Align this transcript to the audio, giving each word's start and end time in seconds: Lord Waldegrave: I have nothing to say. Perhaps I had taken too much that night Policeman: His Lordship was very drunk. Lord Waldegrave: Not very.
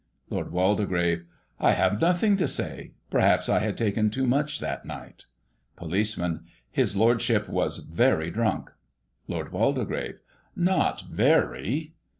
Lord 0.31 0.51
Waldegrave: 0.51 1.25
I 1.59 1.73
have 1.73 2.01
nothing 2.01 2.35
to 2.37 2.47
say. 2.47 2.93
Perhaps 3.11 3.47
I 3.49 3.59
had 3.59 3.77
taken 3.77 4.09
too 4.09 4.25
much 4.25 4.59
that 4.59 4.83
night 4.83 5.25
Policeman: 5.75 6.45
His 6.71 6.97
Lordship 6.97 7.47
was 7.47 7.77
very 7.77 8.31
drunk. 8.31 8.71
Lord 9.27 9.51
Waldegrave: 9.51 10.17
Not 10.55 11.03
very. 11.03 11.93